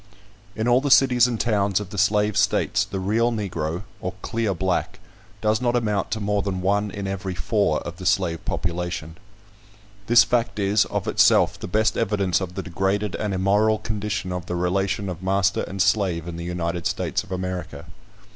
In 0.55 0.67
all 0.67 0.81
the 0.81 0.89
cities 0.89 1.27
and 1.27 1.39
towns 1.39 1.79
of 1.79 1.91
the 1.91 1.97
slave 1.99 2.35
states, 2.35 2.85
the 2.85 2.99
real 2.99 3.31
Negro, 3.31 3.83
or 3.99 4.15
clear 4.23 4.55
black, 4.55 4.99
does 5.41 5.61
not 5.61 5.75
amount 5.75 6.09
to 6.09 6.19
more 6.19 6.41
than 6.41 6.59
one 6.61 6.89
in 6.89 7.05
every 7.05 7.35
four 7.35 7.81
of 7.81 7.97
the 7.97 8.07
slave 8.07 8.43
population. 8.43 9.19
This 10.07 10.23
fact 10.23 10.57
is, 10.57 10.85
of 10.85 11.07
itself, 11.07 11.59
the 11.59 11.67
best 11.67 11.97
evidence 11.99 12.41
of 12.41 12.55
the 12.55 12.63
degraded 12.63 13.13
and 13.13 13.31
immoral 13.31 13.77
condition 13.77 14.31
of 14.33 14.47
the 14.47 14.55
relation 14.55 15.07
of 15.07 15.21
master 15.21 15.61
and 15.67 15.79
slave 15.83 16.27
in 16.27 16.35
the 16.35 16.45
United 16.45 16.87
States 16.87 17.23
of 17.23 17.31
America. 17.31 17.85